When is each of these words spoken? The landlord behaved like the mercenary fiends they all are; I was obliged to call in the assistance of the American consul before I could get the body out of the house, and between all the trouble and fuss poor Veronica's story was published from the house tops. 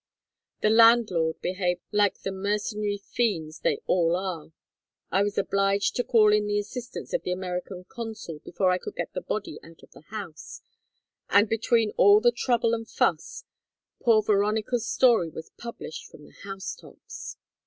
The 0.63 0.71
landlord 0.71 1.39
behaved 1.41 1.81
like 1.91 2.17
the 2.19 2.31
mercenary 2.31 2.97
fiends 2.97 3.59
they 3.59 3.83
all 3.85 4.15
are; 4.15 4.51
I 5.11 5.21
was 5.21 5.37
obliged 5.37 5.95
to 5.95 6.03
call 6.03 6.33
in 6.33 6.47
the 6.47 6.57
assistance 6.57 7.13
of 7.13 7.21
the 7.21 7.31
American 7.31 7.83
consul 7.87 8.39
before 8.39 8.71
I 8.71 8.79
could 8.79 8.95
get 8.95 9.13
the 9.13 9.21
body 9.21 9.59
out 9.63 9.83
of 9.83 9.91
the 9.91 10.01
house, 10.07 10.63
and 11.29 11.47
between 11.47 11.91
all 11.97 12.19
the 12.19 12.31
trouble 12.31 12.73
and 12.73 12.89
fuss 12.89 13.43
poor 14.01 14.23
Veronica's 14.23 14.87
story 14.89 15.29
was 15.29 15.51
published 15.51 16.07
from 16.07 16.25
the 16.25 16.33
house 16.45 16.73
tops. 16.75 17.37